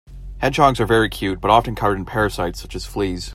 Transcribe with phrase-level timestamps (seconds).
[0.39, 3.29] Hedgehogs are very cute but often covered in parasites such as fleas.